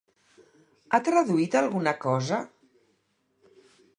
Ha 0.93 0.99
traduït 1.09 1.57
alguna 1.61 1.95
cosa? 2.07 2.39